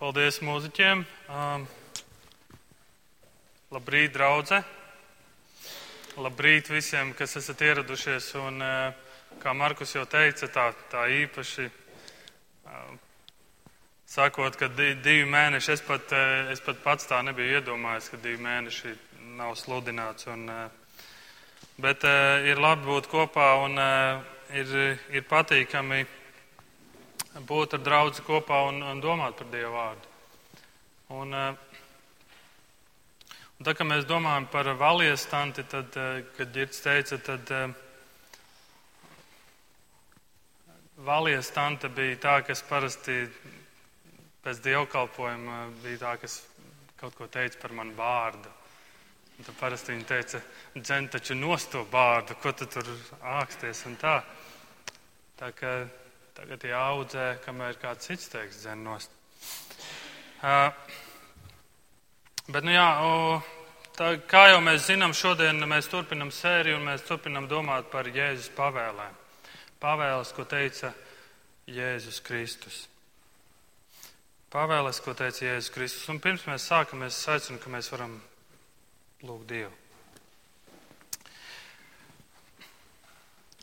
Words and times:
Paldies 0.00 0.38
mūziķiem. 0.40 1.02
Um, 1.28 1.66
labrīt, 3.68 4.14
draudzē. 4.14 4.62
Labrīt 6.16 6.70
visiem, 6.72 7.10
kas 7.18 7.36
esat 7.36 7.60
ieradušies. 7.66 8.30
Un, 8.40 8.62
uh, 8.64 9.34
kā 9.42 9.52
Markus 9.52 9.92
jau 9.92 10.06
teica, 10.08 10.48
tā, 10.48 10.64
tā 10.88 11.02
īpaši 11.18 11.66
uh, 11.68 12.94
sakot, 14.08 14.56
ka 14.56 14.70
di, 14.72 14.94
divi 15.04 15.26
mēneši, 15.28 15.74
es 15.74 15.84
pat, 15.84 16.14
uh, 16.16 16.48
es 16.54 16.64
pat 16.64 16.80
pats 16.80 17.04
tā 17.10 17.18
nebiju 17.26 17.58
iedomājies, 17.58 18.08
ka 18.08 18.22
divi 18.24 18.40
mēneši 18.46 18.94
nav 19.36 19.52
sludināts. 19.60 20.30
Un, 20.32 20.48
uh, 20.48 21.04
bet 21.76 22.08
ir 22.48 22.56
labi 22.56 22.88
būt 22.88 23.12
kopā 23.12 23.50
un 23.66 23.76
ir, 24.56 24.72
ir 25.12 25.28
patīkami 25.28 26.06
būt 27.38 27.76
ar 27.76 27.82
draugu 27.84 28.24
kopā 28.26 28.64
un, 28.68 28.82
un 28.82 29.00
domāt 29.00 29.36
par 29.38 29.46
Dievu 29.52 29.74
vārdu. 29.74 30.08
Un, 31.10 31.34
eh, 31.34 31.54
un 33.58 33.66
tā 33.66 33.74
kā 33.74 33.86
mēs 33.86 34.06
domājam 34.06 34.48
par 34.50 34.66
valijas 34.74 35.26
tanti, 35.30 35.62
tad, 35.62 35.94
eh, 35.96 36.24
kad 36.36 36.52
Girts 36.52 36.82
teica, 36.82 37.18
tad 37.18 37.50
eh, 37.50 37.68
valijas 40.98 41.50
tante 41.54 41.88
bija 41.88 42.16
tā, 42.16 42.36
kas 42.46 42.62
parasti 42.62 43.28
pēc 44.42 44.62
dievkalpojuma 44.64 45.70
bija 45.84 45.98
tā, 45.98 46.16
kas 46.20 46.40
kaut 46.96 47.14
ko 47.14 47.26
teica 47.26 47.58
par 47.62 47.72
manu 47.72 47.94
vārdu. 47.94 48.50
Un 49.38 49.46
tad 49.46 49.56
parasti 49.56 49.94
viņa 49.94 50.04
teica, 50.04 50.42
dzen 50.76 51.08
taču 51.08 51.34
nost 51.34 51.70
to 51.72 51.86
vārdu, 51.88 52.34
ko 52.42 52.52
tu 52.52 52.66
tur 52.66 52.84
āksties 53.22 53.86
un 53.88 53.96
tā. 53.96 54.18
Tā 55.40 55.48
kā 55.56 55.72
Tagad 56.40 56.62
jāaudzē, 56.64 57.24
kamēr 57.44 57.76
kāds 57.76 58.06
cits 58.08 58.30
teiks 58.32 58.62
dzennost. 58.62 59.10
Uh, 60.40 60.70
bet, 62.48 62.64
nu 62.64 62.72
jā, 62.72 62.86
o, 63.04 63.10
tā, 63.98 64.14
kā 64.24 64.46
jau 64.48 64.62
mēs 64.64 64.86
zinām, 64.86 65.12
šodien 65.12 65.60
mēs 65.68 65.90
turpinam 65.92 66.30
sēriju 66.32 66.78
un 66.78 66.86
mēs 66.88 67.04
turpinam 67.04 67.44
domāt 67.50 67.90
par 67.92 68.08
Jēzus 68.08 68.48
pavēlēm. 68.56 69.18
Pavēles, 69.84 70.32
ko 70.32 70.48
teica 70.48 70.94
Jēzus 71.68 72.22
Kristus. 72.24 72.80
Pavēles, 74.48 75.02
ko 75.04 75.12
teica 75.20 75.44
Jēzus 75.44 75.74
Kristus. 75.76 76.08
Un 76.08 76.24
pirms 76.24 76.48
mēs 76.48 76.70
sākam, 76.72 77.04
es 77.04 77.20
aicinu, 77.28 77.60
ka 77.60 77.76
mēs 77.76 77.92
varam 77.92 78.16
lūgt 79.28 79.52
Dievu. 79.52 79.79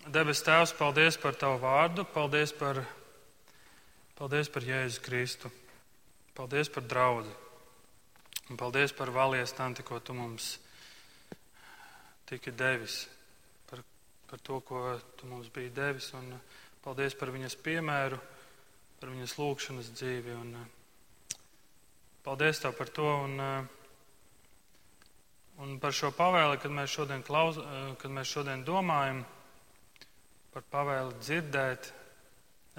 Debes 0.07 0.39
Tēvs, 0.39 0.71
paldies 0.71 1.17
par 1.19 1.35
Tavu 1.35 1.57
vārdu, 1.59 2.05
paldies 2.07 2.53
par, 2.55 2.77
paldies 4.15 4.47
par 4.47 4.63
Jēzu 4.63 5.01
Kristu, 5.03 5.51
paldies 6.37 6.71
par 6.71 6.85
draugu. 6.87 7.33
Un 8.47 8.55
paldies 8.55 8.95
par 8.95 9.11
valies 9.11 9.51
tanti, 9.51 9.83
ko 9.83 9.99
Tu 9.99 10.15
mums 10.15 10.53
tiki 12.29 12.55
devis, 12.55 13.01
par, 13.67 13.83
par 14.31 14.39
to, 14.39 14.61
ko 14.63 14.95
Tu 15.19 15.27
mums 15.27 15.51
biji 15.51 15.75
devis, 15.75 16.13
un 16.15 16.31
paldies 16.85 17.17
par 17.19 17.35
viņas 17.35 17.59
piemēru, 17.67 18.23
par 19.01 19.11
viņas 19.11 19.37
lūgšanas 19.41 19.91
dzīvi, 19.91 20.39
un 20.39 20.55
paldies 22.23 22.63
Tev 22.63 22.79
par 22.79 22.95
to, 22.95 23.11
un, 23.27 23.41
un 25.67 25.79
par 25.83 25.91
šo 25.91 26.15
pavēli, 26.15 26.61
kad 26.63 26.71
mēs 26.71 26.95
šodien, 26.95 27.27
klaus, 27.27 27.59
kad 27.99 28.07
mēs 28.07 28.37
šodien 28.37 28.63
domājam 28.63 29.27
par 30.57 30.65
pavēli 30.73 31.19
dzirdēt, 31.21 31.87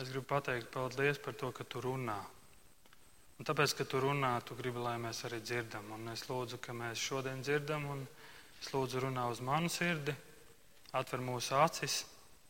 es 0.03 0.09
gribu 0.11 0.27
pateikt 0.27 0.67
paldies 0.75 1.21
par 1.23 1.37
to, 1.39 1.53
ka 1.55 1.63
tu 1.63 1.79
runā. 1.85 2.17
Un 3.39 3.47
tāpēc, 3.47 3.77
ka 3.79 3.85
tu 3.87 4.01
runā, 4.03 4.33
tu 4.43 4.57
gribi, 4.59 4.81
lai 4.83 4.97
mēs 4.99 5.21
arī 5.29 5.39
dzirdam. 5.39 5.93
Un 5.95 6.11
es 6.11 6.25
lūdzu, 6.27 6.59
ka 6.59 6.75
mēs 6.75 6.99
šodien 6.99 7.39
dzirdam, 7.45 7.85
un 7.87 8.01
es 8.59 8.73
lūdzu 8.75 9.05
runā 9.05 9.29
uz 9.31 9.39
manu 9.47 9.71
sirdi, 9.71 10.15
atver 10.99 11.23
mūsu 11.23 11.55
acis, 11.55 12.01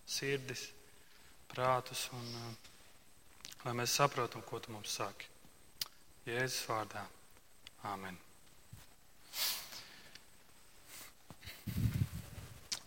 sirdis, 0.09 0.63
prātus, 1.53 2.07
un 2.17 2.31
uh, 2.39 2.71
lai 3.67 3.75
mēs 3.83 3.99
saprotam, 4.01 4.41
ko 4.49 4.63
tu 4.65 4.73
mums 4.73 4.97
saki. 4.97 5.29
Jēzus 6.25 6.65
vārdā. 6.71 7.05
Āmen. 7.85 8.17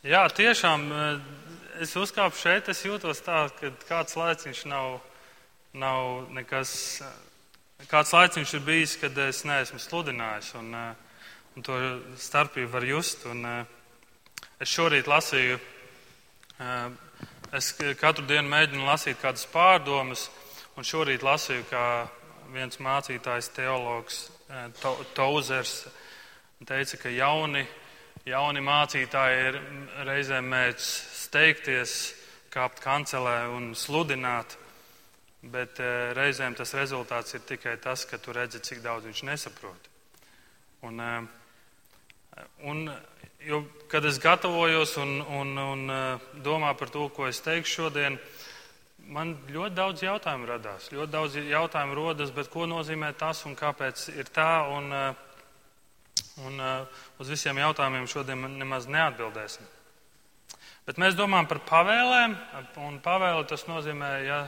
Jā, 0.01 0.25
tiešām 0.33 0.89
es 1.81 1.95
uzkāpu 1.97 2.37
šeit, 2.37 2.67
es 2.69 2.83
jūtos 2.85 3.23
tā, 3.25 3.47
ka 3.57 3.71
kāds 3.87 4.13
laiciņš 4.19 4.59
nav, 4.69 4.99
nav 5.73 6.27
nekas, 6.35 7.01
kāds 7.89 8.13
laiciņš 8.13 8.53
ir 8.53 8.65
bijis, 8.67 8.93
kad 9.01 9.17
es 9.23 9.41
neesmu 9.49 9.79
sludinājis, 9.81 10.51
un, 10.59 10.75
eh, 10.77 10.91
un 11.55 11.65
to 11.65 11.79
starpību 12.21 12.69
var 12.75 12.85
just. 12.85 13.25
Un, 13.25 13.45
eh, 13.45 13.65
es 14.59 14.69
šorīt 14.69 15.09
lasīju, 15.09 15.59
eh, 16.59 16.89
es 17.51 17.73
katru 17.97 18.27
dienu 18.27 18.49
mēģinu 18.49 18.85
lasīt 18.85 19.17
kādas 19.17 19.47
pārdomas, 19.49 20.29
un 20.77 20.83
šorīt 20.83 21.25
lasīju, 21.25 21.65
kā 21.71 22.09
viens 22.53 22.77
mācītājs, 22.77 23.53
teologs 23.55 24.29
Tauzers, 25.15 25.87
teica, 26.65 26.97
ka 26.97 27.09
jauni, 27.09 27.65
jauni 28.27 28.61
mācītāji 28.61 29.45
ir 29.49 29.59
reizēm 30.05 30.49
mēģinājumi 30.51 31.19
steigties, 31.31 31.93
kāpt 32.51 32.81
kancelē 32.83 33.45
un 33.55 33.71
sludināt, 33.79 34.57
bet 35.41 35.79
eh, 35.79 36.11
reizēm 36.17 36.57
tas 36.57 36.73
rezultāts 36.75 37.37
ir 37.37 37.45
tikai 37.47 37.77
tas, 37.81 38.03
ka 38.05 38.19
tu 38.19 38.35
redzi, 38.35 38.59
cik 38.59 38.83
daudz 38.83 39.07
viņš 39.07 39.23
nesaprot. 39.29 39.87
Un, 40.83 40.99
eh, 40.99 42.43
un, 42.67 42.83
jo, 43.47 43.63
kad 43.87 44.05
es 44.05 44.19
gatavojos 44.19 44.97
un, 44.99 45.21
un, 45.23 45.55
un 45.63 45.95
eh, 45.95 46.29
domāju 46.43 46.81
par 46.83 46.91
to, 46.91 47.07
ko 47.15 47.29
es 47.31 47.39
teikšu 47.45 47.85
šodien, 47.85 48.19
man 49.07 49.37
ļoti 49.47 49.77
daudz 49.79 50.03
jautājumu 50.03 50.51
radās. 50.51 50.91
Ļoti 50.91 51.15
daudz 51.15 51.39
jautājumu 51.39 51.97
rodas, 51.97 52.35
bet 52.35 52.51
ko 52.51 52.67
nozīmē 52.69 53.15
tas 53.17 53.45
un 53.47 53.55
kāpēc 53.55 54.09
ir 54.17 54.29
tā? 54.35 54.51
Un, 54.75 54.91
un 56.39 56.61
uz 57.19 57.29
visiem 57.29 57.59
jautājumiem 57.59 58.07
šodien 58.09 58.45
nemaz 58.59 58.87
neatbildēsim. 58.91 59.67
Bet 60.87 60.97
mēs 61.01 61.15
domājam 61.17 61.49
par 61.49 61.59
pavēlēm, 61.69 62.35
un 62.81 62.97
pavēle 63.03 63.43
tas 63.49 63.67
nozīmē, 63.69 64.11
ja 64.25 64.39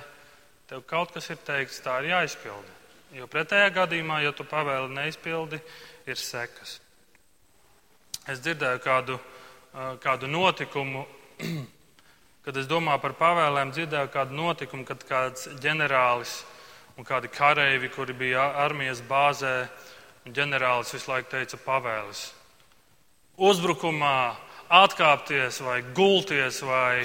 tev 0.69 0.81
kaut 0.89 1.13
kas 1.13 1.29
ir 1.29 1.41
teikts, 1.45 1.81
tā 1.85 1.99
ir 2.01 2.09
jāizpilda. 2.13 2.79
Jo 3.13 3.27
pretējā 3.29 3.69
gadījumā, 3.75 4.23
ja 4.25 4.31
tu 4.33 4.45
pavēli 4.49 4.89
neizpildi, 4.95 5.59
ir 6.09 6.17
sekas. 6.17 6.79
Es 8.25 8.41
dzirdēju 8.41 8.81
kādu, 8.81 9.19
kādu 10.01 10.29
notikumu, 10.31 11.05
kad 12.45 12.57
es 12.57 12.67
domāju 12.71 13.03
par 13.03 13.17
pavēlēm, 13.19 13.75
dzirdēju 13.75 14.09
kādu 14.15 14.39
notikumu, 14.39 14.87
kad 14.89 15.05
kāds 15.05 15.51
ģenerālis 15.61 16.39
un 16.97 17.05
kādi 17.05 17.29
kareivi, 17.29 17.91
kuri 17.93 18.17
bija 18.17 18.49
armijas 18.63 19.03
bāzē, 19.05 19.55
un 19.61 19.93
ģenerālis 20.31 20.93
visu 20.95 21.11
laiku 21.11 21.33
teica 21.33 21.59
pavēles. 21.59 22.23
Uzbrukumā 23.43 24.17
atkāpties 24.73 25.59
vai 25.65 25.81
gulties. 25.95 26.61
Vai, 26.63 27.03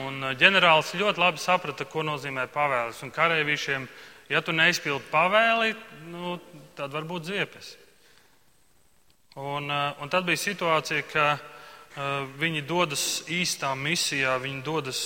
un 0.00 0.22
uh, 0.24 0.34
ģenerālis 0.38 0.94
ļoti 0.98 1.22
labi 1.22 1.42
saprata, 1.42 1.86
ko 1.86 2.04
nozīmē 2.06 2.48
pavēles. 2.50 3.02
Un 3.06 3.14
karavīšiem, 3.14 3.86
ja 4.32 4.42
tu 4.42 4.54
neizpildi 4.56 5.10
pavēli, 5.12 5.74
nu, 6.10 6.38
tad 6.78 6.92
var 6.96 7.06
būt 7.08 7.30
ziepes. 7.30 7.74
Un, 9.38 9.70
uh, 9.70 9.94
un 10.02 10.10
tad 10.10 10.26
bija 10.26 10.42
situācija, 10.42 11.06
ka 11.12 11.26
uh, 11.36 12.26
viņi 12.40 12.66
dodas 12.66 13.04
īstā 13.30 13.72
misijā, 13.78 14.34
viņi 14.42 14.64
dodas 14.66 15.04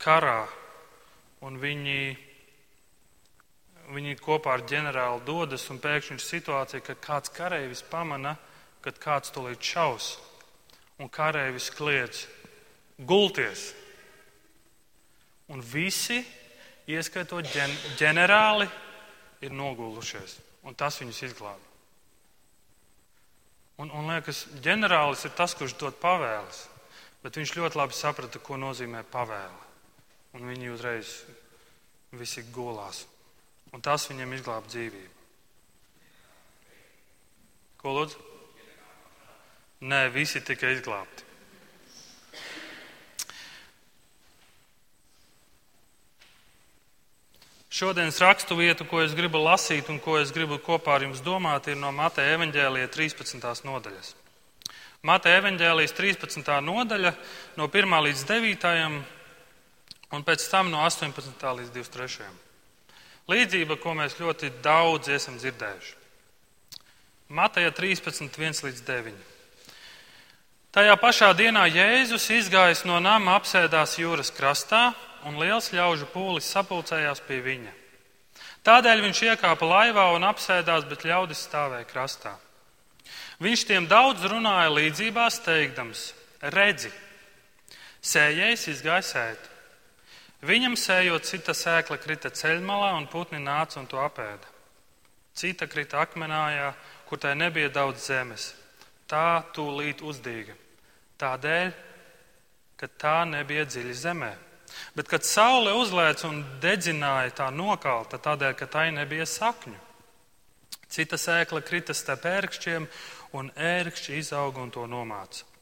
karā. 0.00 0.44
Un 1.44 1.58
viņi, 1.60 2.14
viņi 3.92 4.16
kopā 4.22 4.54
ar 4.56 4.64
ģenerāli 4.68 5.24
dodas, 5.26 5.66
un 5.72 5.80
pēkšņi 5.82 6.16
ir 6.16 6.24
situācija, 6.24 6.84
ka 6.84 6.96
kāds 7.02 7.32
kareivis 7.34 7.82
pamana, 7.90 8.36
kad 8.84 8.98
kāds 9.00 9.32
to 9.34 9.44
līdz 9.44 9.72
šaus 9.74 10.14
un 11.00 11.10
kareivis 11.10 11.70
kliedz: 11.74 12.26
Gulties! 12.98 13.72
Un 15.52 15.60
visi, 15.60 16.22
ieskaitot 16.88 17.44
ģen 17.52 17.72
ģenerāli, 18.00 18.68
ir 19.44 19.52
nogulušies, 19.52 20.38
un 20.64 20.76
tas 20.78 20.96
viņus 21.02 21.22
izglāba. 21.28 21.72
Un, 23.82 23.90
un 23.90 24.08
liekas, 24.08 24.44
ģenerālis 24.62 25.26
ir 25.26 25.34
tas, 25.36 25.52
kurš 25.58 25.74
dod 25.80 25.98
pavēles, 26.00 26.62
bet 27.24 27.36
viņš 27.36 27.56
ļoti 27.58 27.80
labi 27.80 27.96
saprata, 27.98 28.40
ko 28.40 28.56
nozīmē 28.60 29.02
pavēle. 29.10 29.62
Un 30.38 30.46
viņi 30.48 30.70
uzreiz 30.72 31.10
visi 32.14 32.44
gulās. 32.54 33.04
Un 33.74 33.82
tas 33.82 34.06
viņam 34.06 34.32
izglāba 34.36 34.70
dzīvību. 34.70 35.12
Ko 37.82 37.92
lūdzu? 37.98 38.20
Nē, 39.84 40.06
visi 40.14 40.40
tika 40.40 40.70
izglābti. 40.72 41.26
Šodienas 47.74 48.20
rakstu 48.22 48.54
vietu, 48.54 48.86
ko 48.86 49.00
es 49.02 49.16
gribu 49.18 49.40
lasīt 49.42 49.90
un 49.90 49.98
ko 49.98 50.14
es 50.20 50.30
gribu 50.30 50.60
kopā 50.62 50.94
ar 50.94 51.08
jums 51.08 51.18
domāt, 51.26 51.66
ir 51.66 51.74
no 51.74 51.90
Mateja 51.90 52.36
evaņģēlija 52.38 52.92
13. 52.94 53.42
nodaļas. 53.66 54.12
Mateja 55.02 55.42
evaņģēlijas 55.42 55.96
13. 55.98 56.54
nodaļa 56.62 57.12
no 57.58 57.66
1 57.66 57.98
līdz 58.06 58.24
9. 58.30 59.02
un 60.14 60.26
pēc 60.30 60.46
tam 60.54 60.70
no 60.70 60.86
18. 60.86 61.44
līdz 61.58 61.74
23. 61.74 62.43
Līdzība, 63.30 63.78
ko 63.80 63.94
mēs 63.96 64.18
ļoti 64.20 64.50
daudz 64.64 65.08
esam 65.08 65.38
dzirdējuši. 65.40 65.94
Mateja 67.32 67.70
13, 67.72 68.28
1 68.36 68.66
līdz 68.66 68.82
9. 68.84 69.14
Tajā 70.74 70.96
pašā 71.00 71.30
dienā 71.38 71.64
Jēzus 71.70 72.26
izgājis 72.34 72.82
no 72.84 72.98
nama, 73.00 73.38
apsēdās 73.38 73.96
jūras 73.96 74.32
krastā 74.34 74.90
un 75.24 75.38
liels 75.40 75.70
ļaužu 75.72 76.10
pūlis 76.12 76.50
sapulcējās 76.52 77.22
pie 77.24 77.38
viņa. 77.46 77.72
Tādēļ 78.64 79.00
viņš 79.06 79.22
iekāpa 79.30 79.68
laivā 79.70 80.10
un 80.16 80.26
apsēdās, 80.28 80.84
bet 80.90 81.06
ļaudis 81.08 81.46
stāvēja 81.48 81.88
krastā. 81.88 82.34
Viņš 83.40 83.64
tiem 83.70 83.88
daudz 83.88 84.24
runāja 84.28 84.68
līdzībās, 84.72 85.40
teikdams: 85.46 86.10
Redzi, 86.52 86.92
sējējs 88.04 88.68
izgāja 88.74 89.04
sēt. 89.06 89.53
Viņam 90.44 90.74
sējot, 90.76 91.24
cita 91.24 91.54
sēkla 91.56 91.96
krita 92.02 92.28
ceļmalā 92.28 92.90
un 92.98 93.06
putni 93.08 93.40
nāca 93.40 93.78
un 93.80 93.86
to 93.88 94.00
apēda. 94.02 94.50
Cita 95.34 95.66
krita 95.70 96.02
akmenājā, 96.04 96.68
kur 97.08 97.18
tai 97.18 97.32
nebija 97.38 97.70
daudz 97.72 98.04
zemes. 98.10 98.50
Tā 99.08 99.40
tūlīt 99.56 100.02
uzdīga. 100.04 100.54
Tādēļ, 101.20 101.72
ka 102.76 102.90
tā 103.00 103.16
nebija 103.30 103.64
dziļi 103.70 103.96
zemē. 103.96 104.32
Bet, 104.94 105.08
kad 105.08 105.24
saule 105.24 105.72
uzlēca 105.78 106.28
un 106.28 106.42
dedzināja, 106.60 107.32
tā 107.40 107.48
nokalta 107.54 108.18
tādēļ, 108.20 108.54
ka 108.58 108.68
tai 108.68 108.88
nebija 108.92 109.26
sakņu. 109.28 109.80
Cita 110.90 111.18
sēkla 111.18 111.62
krita 111.64 111.94
starp 111.96 112.26
ērkšķiem, 112.30 112.86
un 113.38 113.50
ērkšķi 113.56 114.20
izauga 114.20 114.62
un 114.62 114.70
to 114.74 114.84
nomāca. 114.90 115.53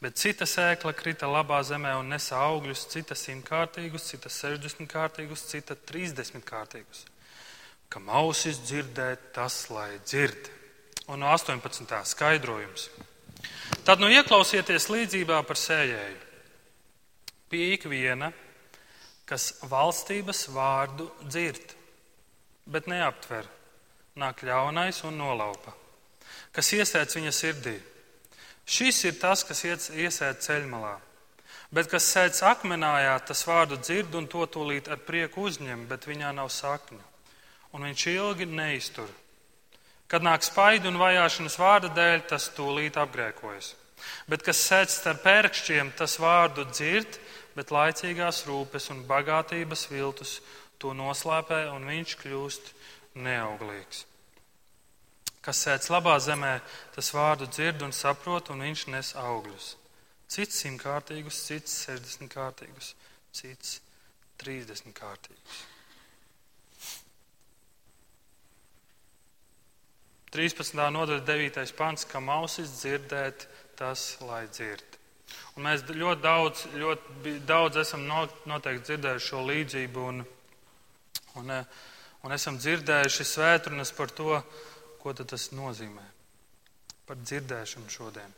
Bet 0.00 0.16
cita 0.20 0.46
sēkla 0.48 0.92
krita 0.96 1.28
labā 1.28 1.58
zemē 1.66 1.96
un 1.98 2.08
nesa 2.14 2.38
augļus, 2.46 2.86
cita 2.92 3.16
simtkārtīgus, 3.18 4.06
cita 4.12 4.32
sešdesmit 4.32 4.88
kārtīgus, 4.92 5.44
cita 5.50 5.76
trīsdesmit 5.76 6.46
kārtīgus. 6.46 7.04
Kam 7.92 8.08
ausis 8.10 8.62
dzirdēt, 8.64 9.32
tas 9.36 9.66
lai 9.70 9.98
dzird. 10.04 10.50
Un 11.12 11.22
no 11.22 11.30
18. 11.30 11.92
skaidrojums. 12.08 12.88
Tad 13.86 14.02
nu 14.02 14.08
ieklausieties 14.10 14.88
līdzībā 14.90 15.42
par 15.46 15.60
sējēju. 15.60 16.24
Pie 17.50 17.68
ikviena 17.76 18.32
kas 19.26 19.50
valstības 19.66 20.46
vārdu 20.54 21.08
dzird, 21.26 21.74
bet 22.70 22.86
neaptver, 22.90 23.48
nāk 24.18 24.44
ļaunais 24.46 25.02
un 25.08 25.18
nolaupa, 25.18 25.74
kas 26.54 26.72
iesēdz 26.78 27.18
viņa 27.18 27.34
sirdī. 27.34 27.74
Šis 28.66 29.04
ir 29.06 29.18
tas, 29.22 29.44
kas 29.46 29.62
iesēdz 29.64 30.42
ceļmalā, 30.42 30.96
bet 31.70 31.86
kas 31.90 32.08
sēdz 32.10 32.42
akmenājā, 32.48 33.14
tas 33.28 33.44
vārdu 33.46 33.78
dzird 33.78 34.16
un 34.18 34.26
to 34.26 34.42
tūlīt 34.50 34.90
ar 34.90 34.98
prieku 35.06 35.46
uzņem, 35.46 35.86
bet 35.86 36.08
viņā 36.10 36.32
nav 36.34 36.50
sakņu, 36.50 37.02
un 37.78 37.86
viņš 37.86 38.06
ilgi 38.16 38.48
neiztur. 38.50 39.12
Kad 40.10 40.22
nāk 40.22 40.42
spaidu 40.46 40.90
un 40.90 40.98
vajāšanas 40.98 41.58
vārda 41.58 41.90
dēļ, 41.94 42.20
tas 42.30 42.50
tūlīt 42.54 42.98
apgrēkojas. 42.98 43.72
Bet 44.30 44.42
kas 44.46 44.60
sēdz 44.66 44.98
starp 45.00 45.22
pērkšķiem, 45.24 45.94
tas 45.98 46.18
vārdu 46.22 46.66
dzird, 46.70 47.18
bet 47.56 47.72
laicīgās 47.74 48.44
rūpes 48.46 48.90
un 48.94 49.06
bagātības 49.08 49.86
viltus 49.90 50.40
to 50.82 50.92
noslēpē, 50.94 51.64
un 51.74 51.86
viņš 51.88 52.18
kļūst 52.22 52.74
neauglīgs. 53.22 54.04
Kas 55.46 55.60
sēdz 55.62 55.92
labā 55.94 56.16
zemē, 56.18 56.56
tas 56.96 57.12
vārdu 57.14 57.46
dzird 57.46 57.84
un 57.86 57.94
saprot, 57.94 58.50
un 58.50 58.64
viņš 58.66 58.86
nes 58.90 59.12
augļus. 59.20 59.68
Cits 60.26 60.58
simtkārtīgus, 60.64 61.38
cits 61.46 61.76
sešdesmit 61.84 62.32
kārtīgus, 62.32 62.96
cits 63.30 63.76
trīsdesmit 64.42 64.96
kārtīgus. 64.98 65.62
13. 70.34 70.74
nodaļa, 70.92 71.22
9. 71.24 71.72
pants, 71.78 72.04
kam 72.10 72.26
ausis 72.34 72.74
dzirdēt, 72.82 73.46
tas 73.78 74.16
lai 74.26 74.42
dzird. 74.50 74.98
Un 75.56 75.64
mēs 75.64 75.86
ļoti 75.88 76.22
daudz, 76.22 76.64
ļoti 76.76 77.36
daudz 77.48 77.78
esam 77.80 78.04
noteikti 78.04 78.90
dzirdējuši 78.90 79.30
šo 79.30 79.44
līdzību 79.46 80.04
un, 80.10 80.20
un, 81.40 81.54
un 82.26 82.36
esam 82.36 82.58
dzirdējuši 82.60 83.26
svētrunas 83.30 83.94
par 83.96 84.12
to, 84.12 84.42
ko 85.06 85.14
tas 85.14 85.52
nozīmē. 85.54 86.02
Par 87.06 87.20
dzirdēšanu 87.22 87.92
šodien. 87.92 88.32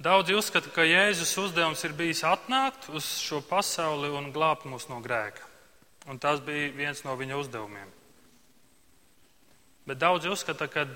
Daudzi 0.00 0.34
uzskata, 0.34 0.72
ka 0.74 0.82
Jēzus 0.82 1.36
uzdevums 1.38 1.84
ir 1.84 1.94
bijis 1.94 2.24
atnākt 2.26 2.88
uz 2.90 3.06
šo 3.20 3.38
pasauli 3.46 4.10
un 4.10 4.32
glābt 4.34 4.66
mūs 4.66 4.88
no 4.90 4.98
grēka. 5.04 5.46
Un 6.10 6.18
tas 6.18 6.40
bija 6.42 6.72
viens 6.74 7.04
no 7.04 7.14
viņa 7.14 7.38
uzdevumiem. 7.38 7.90
Bet 9.86 10.00
daudzi 10.00 10.32
uzskata, 10.32 10.66
ka 10.72 10.88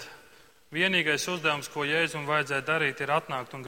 Vienīgais 0.74 1.28
uzdevums, 1.30 1.68
ko 1.70 1.84
Jēzum 1.86 2.24
vajadzēja 2.26 2.64
darīt, 2.66 2.98
ir 3.04 3.12
atnākt 3.14 3.52
un 3.54 3.62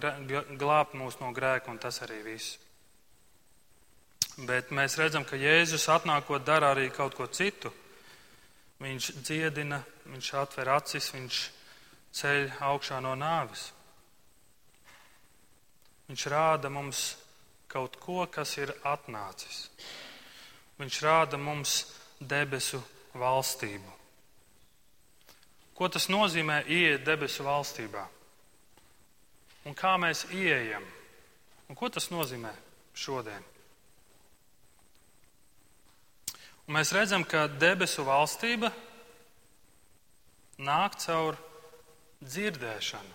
glābt 0.58 0.96
mūs 0.98 1.20
no 1.20 1.28
grēka, 1.36 1.70
un 1.70 1.78
tas 1.78 2.00
arī 2.02 2.18
viss. 2.24 2.56
Bet 4.48 4.72
mēs 4.74 4.96
redzam, 4.98 5.22
ka 5.24 5.38
Jēzus 5.38 5.86
atnākot 5.92 6.42
dara 6.44 6.72
arī 6.74 6.88
kaut 6.90 7.14
ko 7.14 7.28
citu. 7.30 7.70
Viņš 8.82 9.10
dziedina, 9.24 9.80
viņš 10.04 10.32
atver 10.36 10.68
acis, 10.74 11.08
viņš 11.14 11.38
ceļ 12.16 12.50
augšā 12.68 13.00
no 13.04 13.14
nāves. 13.16 13.70
Viņš 16.06 16.26
rāda 16.30 16.70
mums 16.70 17.16
kaut 17.72 17.96
ko, 18.00 18.22
kas 18.30 18.56
ir 18.60 18.72
atnācis. 18.86 19.66
Viņš 20.76 21.00
rāda 21.02 21.40
mums 21.40 21.78
debesu 22.20 22.82
valstību. 23.16 23.96
Ko 25.76 25.88
tas 25.92 26.08
nozīmē 26.08 26.62
ieiet 26.72 27.04
debesu 27.04 27.44
valstībā? 27.44 28.06
Un 29.66 29.74
kā 29.76 29.96
mēs 30.00 30.24
ieejam? 30.32 30.84
Un 31.68 31.76
ko 31.76 31.90
tas 31.92 32.06
nozīmē 32.12 32.52
šodien? 32.96 33.42
Un 36.55 36.55
mēs 36.68 36.92
redzam, 36.94 37.24
ka 37.24 37.46
debesu 37.46 38.04
valstība 38.06 38.72
nāk 40.58 40.96
caur 41.02 41.36
dzirdēšanu. 42.24 43.14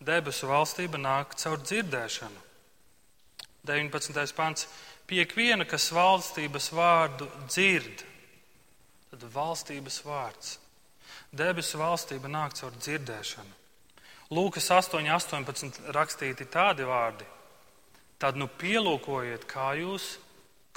Debesu 0.00 0.48
valstība 0.48 1.00
nāk 1.00 1.34
caur 1.40 1.60
dzirdēšanu. 1.60 2.46
19. 3.68 4.32
pants. 4.36 4.68
Pie 5.06 5.24
viena, 5.34 5.66
kas 5.66 5.90
valstības 5.92 6.70
vārdu 6.72 7.26
dzird, 7.48 8.04
tad 9.10 9.24
valstības 9.34 9.98
vārds. 10.06 10.52
Debesu 11.34 11.80
valstība 11.80 12.30
nāk 12.30 12.54
caur 12.58 12.76
dzirdēšanu. 12.78 13.56
Lūkas 14.30 14.70
8,18 14.70 15.90
rakstīti 15.90 16.46
tādi 16.46 16.86
vārdi. 16.86 17.26
Tad 18.22 18.38
nu 18.38 18.46
pielūkojiet, 18.46 19.46
kā 19.50 19.72
jūs 19.80 20.12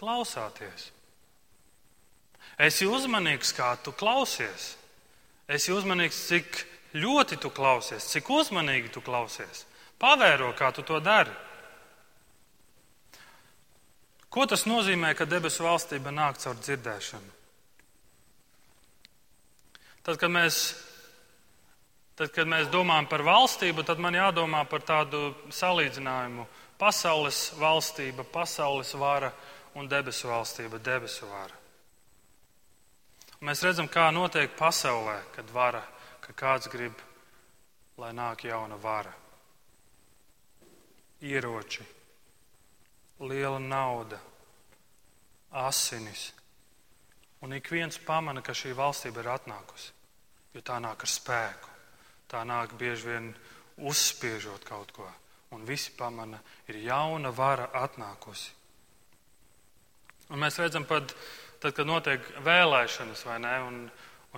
klausāties. 0.03 0.91
Esi 2.59 2.85
uzmanīgs, 2.85 3.53
kā 3.55 3.73
tu 3.83 3.93
klausies. 3.95 4.73
Esi 5.47 5.73
uzmanīgs, 5.73 6.19
cik 6.29 6.59
ļoti 6.99 7.39
tu 7.41 7.51
klausies, 7.53 8.11
cik 8.11 8.29
uzmanīgi 8.29 8.91
tu 8.93 9.01
klausies. 9.01 9.65
Pavēro, 9.99 10.51
kā 10.57 10.71
tu 10.75 10.83
to 10.85 10.99
dari. 11.03 11.33
Ko 14.33 14.45
tas 14.49 14.65
nozīmē, 14.65 15.13
ka 15.15 15.29
debesu 15.29 15.63
valstība 15.65 16.11
nāk 16.11 16.39
caur 16.41 16.57
dzirdēšanu? 16.57 17.39
Tad, 20.03 20.17
kad 20.19 20.31
mēs, 20.33 20.57
tad, 22.17 22.33
kad 22.35 22.49
mēs 22.49 22.67
domājam 22.73 23.07
par 23.07 23.23
valstību, 23.23 23.85
tad 23.87 24.01
man 24.03 24.17
jādomā 24.17 24.65
par 24.67 24.83
tādu 24.83 25.31
salīdzinājumu. 25.53 26.47
Pasaules 26.81 27.53
valstība, 27.61 28.25
pasaules 28.27 28.91
vara 28.99 29.31
un 29.75 29.89
debesu 29.89 30.29
valstība, 30.29 30.79
debesu 30.79 31.27
vara. 31.29 31.57
Un 33.39 33.49
mēs 33.49 33.63
redzam, 33.65 33.89
kā 33.91 34.09
notiek 34.13 34.53
pasaulē, 34.57 35.17
kad 35.35 35.49
vara, 35.51 35.81
ka 36.23 36.33
kāds 36.33 36.69
grib, 36.71 36.95
lai 37.97 38.13
nāk 38.15 38.45
jauna 38.47 38.77
vara. 38.79 39.11
Ieroči, 41.23 41.83
liela 43.19 43.59
nauda, 43.59 44.19
asinis 45.51 46.31
Un 47.43 47.51
ik 47.51 47.67
viens 47.67 47.97
pamana, 47.99 48.39
ka 48.39 48.53
šī 48.55 48.71
valstība 48.71 49.19
ir 49.19 49.27
atnākusi. 49.33 49.89
Jo 50.55 50.61
tā 50.63 50.77
nāk 50.79 51.01
ar 51.03 51.11
spēku. 51.11 51.71
Tā 52.31 52.39
nāk 52.47 52.77
bieži 52.79 53.09
vien 53.09 53.25
uzspiežot 53.83 54.63
kaut 54.63 54.93
ko. 54.95 55.09
Un 55.51 55.65
visi 55.67 55.91
pamana, 55.97 56.39
ir 56.71 56.79
jauna 56.85 57.33
vara 57.35 57.67
atnākusi. 57.75 58.53
Un 60.31 60.39
mēs 60.39 60.59
redzam, 60.61 60.85
pat 60.87 61.11
tad, 61.59 61.73
kad 61.75 61.87
notiek 61.87 62.23
vēlēšanas, 62.45 63.25
vai 63.27 63.39
ne, 63.43 63.53
un, 63.67 63.79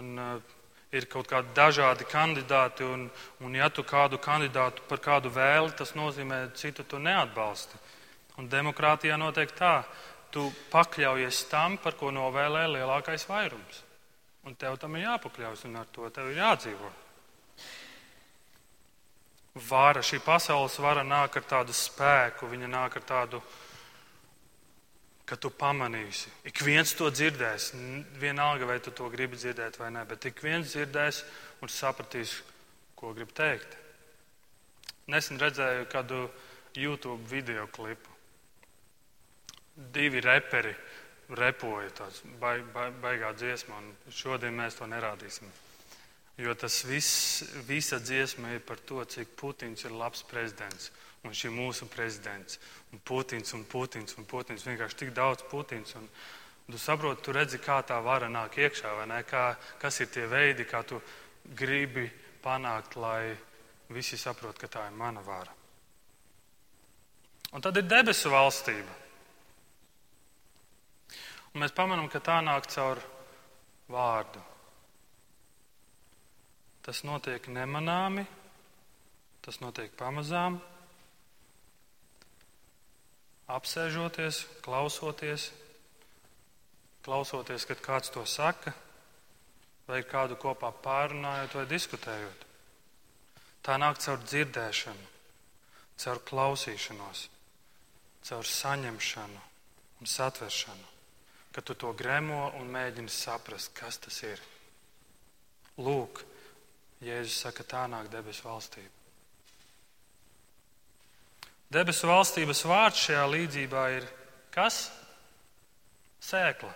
un 0.01 0.22
uh, 0.22 0.56
ir 0.96 1.08
kaut 1.12 1.30
kādi 1.30 1.54
dažādi 1.58 2.08
kandidāti, 2.10 2.86
un, 2.88 3.08
un 3.44 3.56
ja 3.58 3.70
tu 3.70 3.84
kādu 3.88 4.20
kandidātu 4.22 4.86
par 4.89 5.01
kādu 5.04 5.32
vēli, 5.34 5.74
tas 5.77 5.96
nozīmē, 5.98 6.48
citu 6.58 6.86
tu 6.88 7.00
neatbalsti. 7.01 7.80
Un 8.39 8.50
demokrātijā 8.51 9.18
notiek 9.20 9.51
tā, 9.56 9.80
tu 10.32 10.50
pakļaujies 10.72 11.46
tam, 11.51 11.77
par 11.80 11.96
ko 12.00 12.12
novēlē 12.12 12.65
lielākais 12.74 13.27
vairums. 13.30 13.82
Un 14.46 14.56
tev 14.60 14.77
tam 14.77 14.96
ir 14.96 15.08
jāpakļaujas, 15.08 15.65
un 15.70 15.80
ar 15.80 15.88
to 15.96 16.10
tev 16.13 16.30
ir 16.30 16.42
jādzīvo. 16.42 16.92
Vāra, 19.70 20.04
šī 20.04 20.20
pasaules 20.20 20.75
vara 20.84 21.06
nāk 21.08 21.38
ar 21.39 21.46
tādu 21.48 21.74
spēku, 21.74 22.50
viņa 22.51 22.68
nāk 22.70 22.98
ar 23.00 23.06
tādu 23.08 23.39
ka 25.25 25.38
tu 25.41 25.50
pamanīsi. 25.50 26.29
Ik 26.46 26.62
viens 26.62 26.94
to 26.98 27.10
dzirdēs, 27.10 27.72
vienalga 28.22 28.67
vai 28.70 28.77
tu 28.84 28.94
to 28.94 29.10
gribi 29.10 29.38
dzirdēt 29.39 29.79
vai 29.82 29.89
nē, 29.94 30.05
bet 30.10 30.27
ik 30.29 30.41
viens 30.44 30.70
dzirdēs 30.70 31.24
un 31.65 31.72
sapratīs, 31.72 32.38
ko 32.96 33.13
grib 33.17 33.34
teikt. 33.36 33.77
Nesen 35.12 35.41
redzēju 35.41 35.89
kādu 35.89 36.27
YouTube 36.77 37.25
video 37.29 37.67
klipu. 37.74 38.13
Divi 39.75 40.22
reperi 40.24 40.74
repoja 41.29 41.89
tāds 41.98 42.22
baig, 42.39 42.63
baig, 42.74 42.96
baigā 43.01 43.34
dziesma, 43.36 43.82
un 43.82 44.13
šodien 44.13 44.55
mēs 44.55 44.77
to 44.77 44.88
nerādīsim. 44.89 45.50
Jo 46.38 46.53
tas 46.60 46.82
viss, 46.86 47.44
visa 47.67 48.00
dziesma 48.00 48.55
ir 48.55 48.63
par 48.67 48.79
to, 48.84 49.01
cik 49.03 49.36
Putins 49.39 49.86
ir 49.88 49.96
labs 49.96 50.24
prezidents 50.27 50.91
un 51.25 51.34
šī 51.34 51.51
mūsu 51.53 51.88
prezidents. 51.91 52.60
Un 52.94 53.01
Putins 53.03 53.53
un 53.58 53.65
Putins 53.70 54.17
un 54.20 54.27
Putins. 54.29 54.65
Vienkārši 54.65 55.01
tik 55.03 55.13
daudz 55.17 55.46
Putins. 55.50 55.96
Un, 55.98 56.08
tu 56.70 56.82
saproti, 56.82 57.24
tu 57.25 57.34
redzi, 57.36 57.60
kā 57.62 57.82
tā 57.86 57.98
vara 58.03 58.29
nāk 58.32 58.58
iekšā, 58.62 58.94
vai 59.00 59.08
ne? 59.10 59.22
Kā, 59.27 59.48
kas 59.82 60.00
ir 60.01 60.12
tie 60.13 60.25
veidi, 60.29 60.67
kā 60.70 60.84
tu 60.88 61.01
gribi 61.58 62.08
panākt, 62.44 62.98
lai 63.01 63.36
visi 63.94 64.17
saprot, 64.17 64.58
ka 64.58 64.70
tā 64.72 64.88
ir 64.89 64.98
mana 64.98 65.22
vara. 65.25 65.53
Un 67.55 67.63
tad 67.63 67.77
ir 67.77 67.88
debesu 67.88 68.32
valstība. 68.34 69.01
Un 71.53 71.63
mēs 71.63 71.72
pamanām, 71.72 72.10
ka 72.12 72.20
tā 72.20 72.41
nāk 72.44 72.67
caur 72.67 73.00
vārdu. 73.88 74.41
Tas 76.86 77.01
notiek 77.08 77.48
nemanāmi, 77.50 78.25
tas 79.46 79.62
notiek 79.62 79.94
pamazām, 79.98 80.60
apsēžoties, 83.52 84.46
klausoties, 84.66 85.52
klausoties, 87.06 87.66
kad 87.70 87.82
kāds 87.86 88.12
to 88.14 88.25
saka, 88.25 88.74
vai 89.86 90.02
kādu 90.08 90.38
kopā 90.42 90.72
pārunājot 90.84 91.60
vai 91.60 91.66
diskutējot. 91.70 92.46
Tā 93.66 93.78
nāk 93.82 94.02
caur 94.02 94.22
dzirdēšanu, 94.22 95.08
caur 96.02 96.22
klausīšanos, 96.25 97.28
caur 98.25 98.50
saņemšanu 98.50 99.42
un 100.02 100.10
satveršanu, 100.10 100.90
kad 101.54 101.66
tu 101.66 101.78
to 101.78 101.94
gremo 101.94 102.50
un 102.60 102.70
mēģini 102.74 103.14
saprast, 103.14 103.74
kas 103.78 104.02
tas 104.02 104.22
ir. 104.25 104.42
Lūk, 105.78 106.24
Jēzus 107.04 107.42
saka, 107.46 107.66
tā 107.68 107.86
nāk 107.92 108.10
debesu 108.10 108.48
valstība. 108.48 108.95
Debesu 111.75 112.08
valstības 112.08 112.62
vārds 112.70 113.01
šajā 113.03 113.24
līdzībā 113.27 113.82
ir 113.98 114.05
kas? 114.53 114.86
Sēkla. 116.24 116.72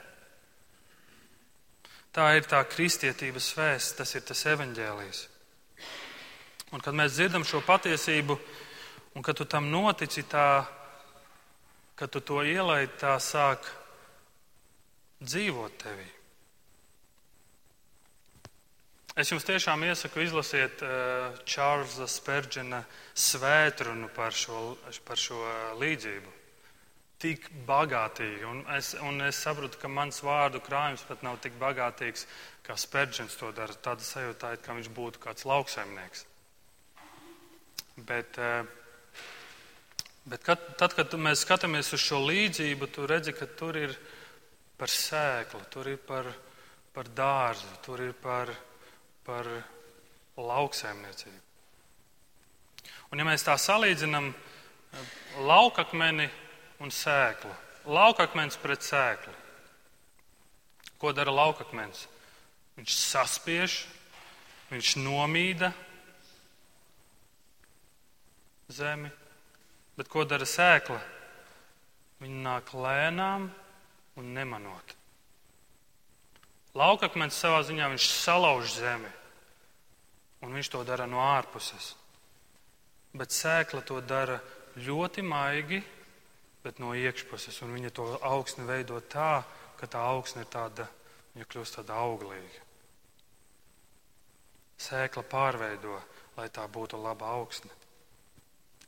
Tā 2.12 2.26
ir 2.36 2.48
tā 2.50 2.60
kristietības 2.68 3.48
vēsts, 3.56 3.96
tas 3.96 4.12
ir 4.18 4.26
tas 4.28 4.42
evaņģēlijs. 4.52 5.22
Un 6.76 6.84
kad 6.84 6.98
mēs 6.98 7.16
dzirdam 7.16 7.46
šo 7.48 7.62
patiesību, 7.64 8.36
un 9.16 9.26
kad 9.26 9.40
tu 9.40 9.48
tam 9.48 9.72
notici 9.72 10.26
tā, 10.28 10.66
kad 11.96 12.12
tu 12.12 12.20
to 12.20 12.44
ielaidi, 12.44 13.00
tā 13.00 13.16
sāk 13.24 13.72
dzīvot 15.24 15.80
tevī. 15.80 16.10
Es 19.18 19.32
jums 19.32 19.46
tiešām 19.48 19.82
iesaku 19.88 20.22
izlasiet 20.22 20.84
uh, 20.86 21.34
Čārlza 21.50 22.06
Spērģena 22.06 22.84
svētrunu 23.18 24.10
par 24.14 24.36
šo, 24.38 24.76
par 25.06 25.18
šo 25.18 25.40
uh, 25.42 25.56
līdzību. 25.82 26.36
Tik 27.20 27.50
bagātīgi, 27.68 28.46
un 28.48 28.62
es, 28.78 28.94
un 29.04 29.18
es 29.26 29.40
saprotu, 29.42 29.80
ka 29.82 29.90
mans 29.92 30.22
vārdu 30.24 30.62
krājums 30.64 31.02
pat 31.10 31.26
nav 31.26 31.40
tik 31.42 31.58
bagātīgs, 31.60 32.28
kā 32.64 32.78
Spērģens 32.78 33.40
to 33.42 33.50
dara. 33.58 33.74
Tāda 33.74 34.06
sajūta 34.06 34.54
ir, 34.54 34.62
ka 34.64 34.78
viņš 34.78 34.92
būtu 34.94 35.24
kāds 35.26 35.48
lauksaimnieks. 35.50 36.24
Bet, 38.06 38.38
uh, 38.38 39.26
bet 40.30 40.46
kad, 40.46 40.70
tad, 40.78 40.94
kad 40.96 41.18
mēs 41.18 41.48
skatāmies 41.48 41.92
uz 41.98 42.06
šo 42.06 42.22
līdzību, 42.30 42.94
tu 42.94 43.10
redzi, 43.10 43.34
ka 43.34 43.50
tur 43.58 43.82
ir 43.82 43.98
par 44.78 44.94
sēklu, 44.94 45.66
tur 45.74 45.90
ir 45.98 45.98
par, 45.98 46.30
par 46.94 47.10
dārzu, 47.10 47.74
tur 47.84 48.06
ir 48.06 48.14
par 48.14 48.54
par 49.30 49.46
lauksaimniecību. 50.42 51.40
Un 53.10 53.22
ja 53.22 53.26
mēs 53.28 53.46
tā 53.46 53.54
salīdzinām 53.62 54.30
eh, 54.34 55.12
laukakmeni 55.46 56.26
un 56.82 56.94
sēklu, 56.94 57.52
laukakmens 57.90 58.58
pret 58.62 58.86
sēklu, 58.86 59.34
ko 61.02 61.14
dara 61.14 61.34
laukakmens? 61.34 62.08
Viņš 62.80 62.96
saspiež, 62.96 63.76
viņš 64.70 64.96
nomīda 65.04 65.74
zemi, 68.72 69.10
bet 70.00 70.10
ko 70.10 70.24
dara 70.26 70.48
sēkla? 70.48 71.00
Viņa 72.20 72.42
nāk 72.46 72.74
lēnām 72.76 73.50
un 74.20 74.34
nemanot. 74.36 74.96
Laukakmens 76.78 77.38
savā 77.40 77.64
ziņā 77.66 77.88
viņš 77.92 78.10
salauž 78.14 78.76
zemi, 78.78 79.10
un 80.46 80.56
viņš 80.56 80.72
to 80.74 80.84
dara 80.88 81.08
no 81.10 81.22
ārpuses. 81.24 81.94
Bet 83.14 83.34
sēkla 83.34 83.82
to 83.86 84.00
dara 84.06 84.38
ļoti 84.78 85.24
maigi, 85.26 85.82
bet 86.64 86.80
no 86.80 86.94
iekšpuses, 86.96 87.62
un 87.66 87.74
viņa 87.76 87.92
to 87.96 88.06
augsni 88.28 88.68
veido 88.68 89.00
tā, 89.02 89.42
ka 89.80 89.88
tā 89.88 90.02
augsne 90.12 90.44
ir 90.44 90.52
tāda, 90.52 90.88
viņa 91.34 91.48
kļūst 91.50 91.80
tāda 91.80 92.00
auglīga. 92.04 92.66
Sēkla 94.80 95.26
pārveido, 95.28 96.00
lai 96.38 96.48
tā 96.54 96.64
būtu 96.72 97.00
laba 97.02 97.34
augsne. 97.36 97.72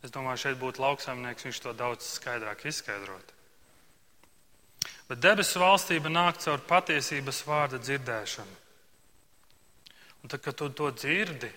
Es 0.01 0.13
domāju, 0.13 0.45
šeit 0.45 0.57
būtu 0.57 0.81
lauksaimnieks, 0.81 1.45
viņš 1.45 1.59
to 1.61 1.73
daudz 1.77 2.07
skaidrāk 2.15 2.63
izskaidrotu. 2.65 3.37
Bet 5.09 5.19
debesu 5.21 5.59
valstība 5.61 6.09
nāk 6.09 6.39
caur 6.41 6.61
patiesības 6.65 7.43
vārda 7.45 7.81
dzirdēšanu. 7.83 8.55
Un 10.21 10.29
tad, 10.29 10.41
kad 10.45 10.57
tu 10.57 10.69
to 10.69 10.91
dzirdi, 10.93 11.49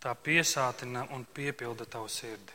tā 0.00 0.14
piesātina 0.14 1.06
un 1.16 1.24
piepilda 1.24 1.84
tavu 1.88 2.08
sirdi. 2.12 2.54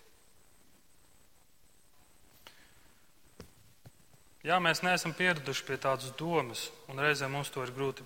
Jā, 4.41 4.57
mēs 4.57 4.81
neesam 4.81 5.13
pieraduši 5.13 5.65
pie 5.67 5.77
tādas 5.77 6.15
domas, 6.17 6.69
un 6.89 7.01
reizēm 7.01 7.35
mums 7.35 7.51
to 7.53 7.61
ir 7.61 7.73
grūti 7.75 8.05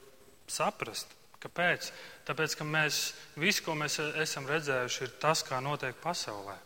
saprast. 0.51 1.13
Kāpēc? 1.39 1.91
Tāpēc, 2.25 2.55
ka 2.57 2.65
mēs 2.67 3.13
visu, 3.39 3.63
ko 3.63 3.75
mēs 3.77 3.99
esam 4.23 4.47
redzējuši, 4.49 5.03
ir 5.05 5.13
tas, 5.21 5.43
kā 5.45 5.61
notiek 5.63 5.95
pasaulē. 6.01 6.57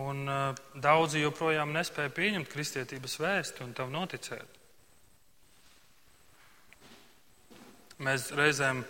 Un 0.00 0.24
uh, 0.24 0.62
daudzi 0.80 1.20
joprojām 1.20 1.74
nespēja 1.76 2.14
pieņemt 2.16 2.48
kristietības 2.48 3.18
vēstu 3.20 3.66
un 3.66 3.74
tam 3.76 3.92
noticēt. 3.92 4.61
Mēs 8.00 8.30
reizēm 8.32 8.84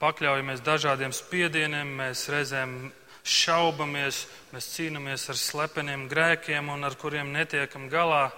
pakļaujamies 0.00 0.60
dažādiem 0.66 1.12
spiedieniem, 1.16 1.96
mēs 2.02 2.26
reizēm 2.32 2.92
šaubamies, 3.26 4.26
mēs 4.52 4.68
cīnāmies 4.74 5.28
ar 5.32 5.38
slepeniem 5.40 6.06
grēkiem, 6.10 6.68
un 6.70 6.84
ar 6.86 6.96
kuriem 7.00 7.32
netiekam 7.34 7.88
galā. 7.90 8.28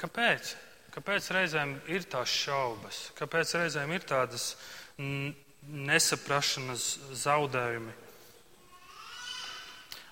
Kāpēc? 0.00 0.54
Kāpēc 0.92 1.28
reizēm 1.32 1.76
ir 1.92 2.04
tās 2.10 2.32
šaubas? 2.32 3.10
Kāpēc 3.16 3.54
reizēm 3.60 3.92
ir 3.94 4.04
tādas 4.08 4.54
nesaprašanas 4.98 6.88
zaudējumi? 7.22 7.94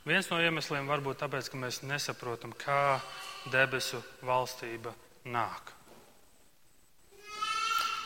Viens 0.09 0.31
no 0.33 0.39
iemesliem 0.41 0.89
var 0.89 1.03
būt 1.05 1.21
tāpēc, 1.21 1.51
ka 1.53 1.61
mēs 1.61 1.83
nesaprotam, 1.85 2.55
kā 2.57 3.01
debesu 3.53 4.01
valstība 4.25 4.95
nāk. 5.29 5.75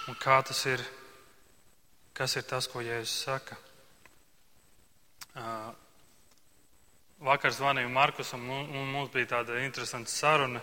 Un 0.08 0.18
kā 0.20 0.42
tas 0.44 0.58
ir, 0.68 0.82
kas 2.12 2.36
ir 2.36 2.44
tas, 2.48 2.68
ko 2.68 2.84
Jēzus 2.84 3.24
saka? 3.24 3.56
vakar 7.24 7.54
zvanīju 7.56 7.88
Markusam, 7.88 8.42
un 8.50 8.90
mums 8.92 9.12
bija 9.12 9.38
tāda 9.38 9.62
interesanta 9.64 10.10
saruna. 10.10 10.60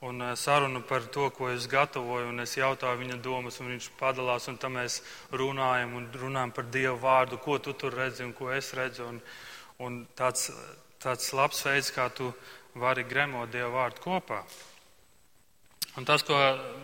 Un 0.00 0.22
saruna 0.38 0.78
par 0.86 1.08
to, 1.10 1.26
ko 1.34 1.48
es 1.50 1.66
gatavoju, 1.66 2.28
un 2.30 2.38
es 2.40 2.52
jautāju 2.54 3.00
viņa 3.00 3.16
domas, 3.18 3.58
un 3.58 3.72
viņš 3.72 3.88
padalās, 3.98 4.46
un 4.46 4.56
tam 4.62 4.76
mēs 4.78 5.00
runājam, 5.34 5.96
un 5.98 6.06
runājam 6.14 6.52
par 6.54 6.68
Dievu 6.70 7.00
vārdu, 7.02 7.40
ko 7.42 7.58
tu 7.58 7.74
tur 7.74 7.96
redzi 7.98 8.22
un 8.22 8.32
ko 8.32 8.52
es 8.54 8.70
redzu. 8.78 9.08
Un, 9.08 9.18
un 9.82 10.04
tāds, 10.14 10.52
tāds 11.02 11.32
labs 11.34 11.64
veids, 11.66 11.90
kā 11.90 12.06
tu 12.14 12.30
vari 12.78 13.02
gremot 13.10 13.50
Dievu 13.50 13.74
vārdu 13.74 14.04
kopā. 14.06 14.44
Un 15.98 16.06
tas, 16.06 16.22
ko 16.22 16.36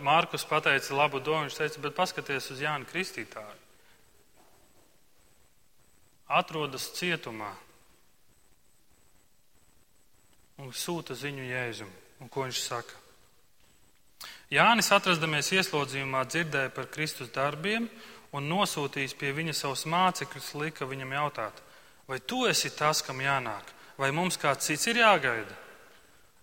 Mārkus 0.03 0.43
pateica, 0.47 0.95
labu 0.97 1.21
domu, 1.23 1.45
viņš 1.45 1.55
teica, 1.55 1.83
bet 1.85 1.95
paskaties 1.95 2.49
uz 2.51 2.59
Jānu 2.59 2.87
Kristītāju. 2.89 3.61
Atrodas 6.35 6.89
cietumā 6.97 7.53
un 10.59 10.73
sūta 10.75 11.15
ziņu 11.15 11.47
Jēzum. 11.47 11.91
Un 12.23 12.31
ko 12.31 12.43
viņš 12.43 12.59
saka? 12.63 13.01
Jānis, 14.51 14.91
atrastamies 14.93 15.51
ieslodzījumā, 15.55 16.25
dzirdēja 16.29 16.71
par 16.75 16.89
Kristus 16.91 17.31
darbiem 17.33 17.87
un 18.35 18.49
nosūtījis 18.51 19.15
pie 19.19 19.31
viņa 19.35 19.55
savus 19.55 19.85
mācekļus, 19.89 20.53
lika 20.59 20.87
viņam 20.87 21.15
jautāt, 21.17 21.61
vai 22.07 22.19
tu 22.19 22.43
esi 22.49 22.71
tas, 22.75 23.01
kam 23.05 23.21
jānāk, 23.23 23.71
vai 23.97 24.11
mums 24.15 24.37
kāds 24.41 24.67
cits 24.67 24.87
ir 24.91 25.01
jāgaida? 25.01 25.61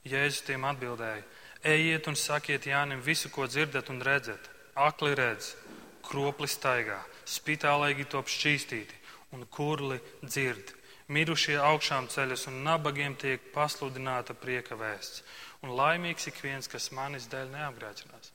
Jēzus 0.09 0.43
tiem 0.49 0.65
atbildēja: 0.67 1.23
Ejiet 1.63 2.09
un 2.11 2.17
sakiet 2.19 2.67
Jānim 2.67 3.03
visu, 3.03 3.31
ko 3.31 3.47
dzirdat 3.47 3.91
un 3.93 4.01
redzat. 4.03 4.51
Akli 4.75 5.13
redz, 5.15 5.53
kropli 6.03 6.49
staigā, 6.51 6.99
spitālīgi 7.29 8.09
top 8.11 8.31
šķīstīti 8.33 8.99
un 9.37 9.47
kurli 9.47 10.01
dzird. 10.25 10.75
Mirušie 11.13 11.59
augšām 11.61 12.09
ceļas 12.11 12.49
un 12.51 12.63
nabagiem 12.67 13.15
tiek 13.21 13.51
pasludināta 13.55 14.35
prieka 14.35 14.79
vēsts. 14.81 15.23
Un 15.63 15.75
laimīgs 15.79 16.27
ik 16.31 16.41
viens, 16.43 16.67
kas 16.67 16.91
manis 16.91 17.29
dēļ 17.31 17.53
neapgrēcinās. 17.53 18.33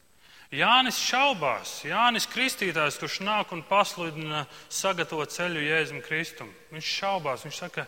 Jānis 0.55 0.95
šaubās, 1.03 1.81
Jānis 1.83 2.29
Kristītājs, 2.31 2.99
kurš 3.01 3.19
nāk 3.27 3.51
un 3.51 3.65
pasludina 3.67 4.45
sagatavo 4.71 5.25
ceļu 5.27 5.65
Jēzum 5.65 5.99
Kristum. 6.05 6.53
Viņš 6.71 6.91
šaubās, 7.01 7.43
viņš 7.43 7.57
saka, 7.65 7.83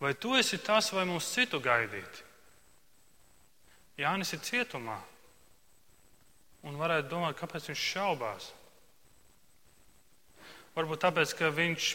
vai 0.00 0.14
tu 0.16 0.32
esi 0.38 0.56
tas, 0.64 0.88
vai 0.96 1.04
mums 1.04 1.28
citu 1.34 1.60
gaidīt? 1.60 2.22
Jānis 4.00 4.34
ir 4.36 4.42
cietumā. 4.44 4.98
Un 6.66 6.76
varētu 6.80 7.08
domāt, 7.12 7.36
kāpēc 7.38 7.70
viņš 7.70 7.84
šaubās. 7.92 8.50
Varbūt 10.76 11.04
tāpēc, 11.06 11.32
ka 11.38 11.48
viņš 11.54 11.90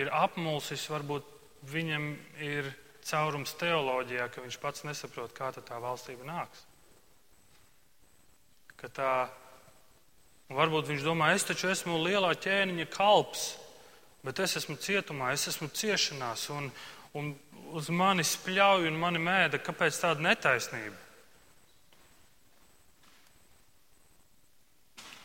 ir 0.00 0.10
apmulsis, 0.16 0.88
varbūt 0.90 1.28
viņam 1.70 2.08
ir 2.42 2.72
caurums 3.06 3.54
teoloģijā, 3.60 4.28
ka 4.32 4.42
viņš 4.42 4.58
pats 4.62 4.86
nesaprot, 4.86 5.34
kā 5.36 5.52
tā 5.54 5.78
valstība 5.82 6.26
nāks. 6.26 6.64
Ka 8.80 8.90
tā, 8.90 9.12
varbūt 10.50 10.90
viņš 10.90 11.04
domā, 11.06 11.32
es 11.36 11.46
taču 11.46 11.70
esmu 11.70 12.00
lielā 12.02 12.32
ķēniņa 12.34 12.88
kalps, 12.94 13.52
bet 14.26 14.42
es 14.42 14.56
esmu 14.62 14.78
cietumā, 14.82 15.32
es 15.34 15.46
esmu 15.50 15.70
ciešanās, 15.70 16.48
un, 16.54 16.70
un 17.18 17.32
uz 17.76 17.88
mani 17.92 18.24
spļauj 18.24 18.88
un 18.88 18.98
mani 19.00 19.20
mēda, 19.22 19.60
kāpēc 19.64 20.00
tāda 20.02 20.24
netaisnība? 20.24 20.98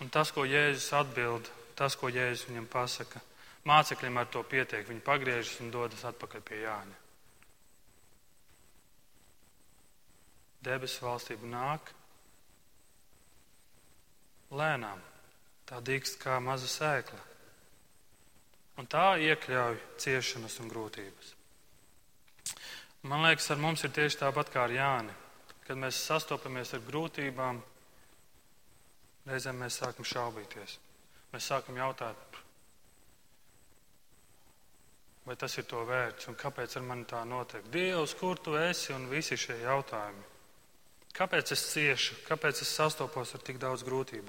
Un 0.03 0.11
tas, 0.13 0.29
ko 0.31 0.45
Jēzus 0.45 0.91
atbild, 0.93 1.49
tas, 1.77 1.95
ko 1.97 2.11
Jēzus 2.13 2.47
viņam 2.51 2.67
pasaka, 2.69 3.21
mācekļiem 3.67 4.19
ar 4.21 4.29
to 4.31 4.43
pietiek. 4.45 4.85
Viņi 4.87 5.03
pagriežas 5.05 5.59
un 5.63 5.71
dodas 5.73 6.03
atpakaļ 6.07 6.43
pie 6.45 6.61
Jāņa. 6.61 6.97
Debesu 10.67 11.05
valstība 11.05 11.47
nāk 11.49 11.93
lēnām, 14.57 14.99
tā 15.67 15.79
dīkst 15.83 16.19
kā 16.21 16.37
maza 16.43 16.67
sēkla, 16.71 17.19
un 18.79 18.87
tā 18.91 19.07
iekļauj 19.23 19.79
ciešanas 20.03 20.59
un 20.63 20.71
grūtības. 20.71 21.36
Man 23.07 23.23
liekas, 23.23 23.51
ar 23.53 23.59
mums 23.61 23.85
ir 23.87 23.93
tieši 23.95 24.19
tāpat 24.19 24.49
kā 24.51 24.65
ar 24.65 24.73
Jāni. 24.73 25.13
Kad 25.63 25.79
mēs 25.79 25.99
sastopamies 26.09 26.73
ar 26.75 26.81
grūtībām, 26.83 27.61
reizēm 29.27 29.61
mēs 29.63 29.79
sākam 29.79 30.07
šaubīties. 30.07 30.77
Mēs 31.31 31.47
sākam 31.51 31.79
jautāt, 31.79 32.39
vai 35.27 35.35
tas 35.35 35.57
ir 35.59 35.67
to 35.67 35.83
vērts 35.87 36.27
un 36.31 36.39
kāpēc 36.39 36.77
ar 36.79 36.87
mani 36.87 37.03
tā 37.07 37.23
notiek. 37.27 37.67
Dievs, 37.71 38.15
kur 38.15 38.39
tu 38.39 38.55
esi 38.59 38.93
un 38.95 39.09
visi 39.11 39.35
šie 39.39 39.59
jautājumi. 39.65 40.23
Kāpēc 41.17 41.51
es 41.51 41.63
ciešu, 41.73 42.21
kāpēc 42.27 42.61
es 42.63 42.71
sastopos 42.71 43.33
ar 43.35 43.43
tik 43.43 43.59
daudz 43.59 43.83
grūtību? 43.87 44.25